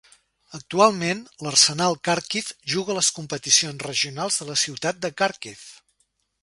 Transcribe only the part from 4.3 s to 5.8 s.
de la ciutat de Khàrkiv.